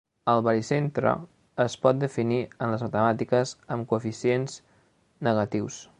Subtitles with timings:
[0.31, 1.11] El baricentre
[1.65, 4.57] es pot definir en les matemàtiques amb coeficients
[5.29, 5.83] negatius.